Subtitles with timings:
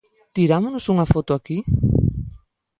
[0.35, 1.57] Tíramonos unha foto aquí?